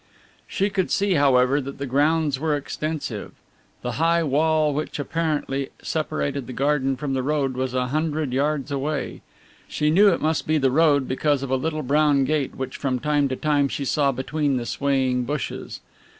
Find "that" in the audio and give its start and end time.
1.61-1.77